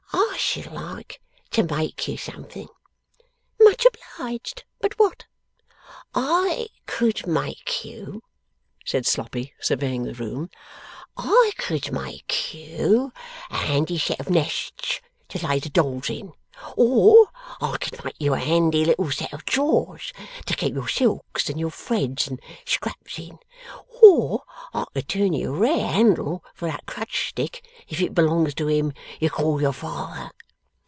I 0.13 0.43
should 0.53 0.71
like 0.73 1.21
to 1.51 1.63
make 1.63 2.07
you 2.07 2.17
something.' 2.17 2.67
'Much 3.59 3.85
obliged. 3.85 4.65
But 4.81 4.97
what?' 4.99 5.25
'I 6.15 6.67
could 6.87 7.25
make 7.27 7.85
you,' 7.85 8.21
said 8.83 9.05
Sloppy, 9.05 9.53
surveying 9.61 10.03
the 10.03 10.13
room, 10.15 10.49
'I 11.15 11.51
could 11.57 11.91
make 11.93 12.53
you 12.55 13.13
a 13.51 13.57
handy 13.57 13.97
set 13.99 14.19
of 14.19 14.29
nests 14.29 14.99
to 15.29 15.45
lay 15.47 15.59
the 15.59 15.69
dolls 15.69 16.09
in. 16.09 16.33
Or 16.75 17.29
I 17.61 17.77
could 17.77 18.03
make 18.03 18.15
you 18.19 18.33
a 18.35 18.39
handy 18.39 18.83
little 18.85 19.09
set 19.09 19.31
of 19.33 19.45
drawers, 19.45 20.11
to 20.47 20.55
keep 20.55 20.73
your 20.75 20.87
silks 20.87 21.49
and 21.49 21.73
threads 21.73 22.27
and 22.27 22.39
scraps 22.67 23.17
in. 23.19 23.39
Or 24.03 24.43
I 24.73 24.85
could 24.95 25.07
turn 25.09 25.33
you 25.33 25.53
a 25.55 25.57
rare 25.57 25.87
handle 25.87 26.43
for 26.55 26.67
that 26.67 26.85
crutch 26.85 27.29
stick, 27.29 27.65
if 27.87 27.99
it 28.01 28.13
belongs 28.15 28.53
to 28.55 28.67
him 28.67 28.91
you 29.19 29.29
call 29.31 29.59
your 29.61 29.73
father. 29.73 30.31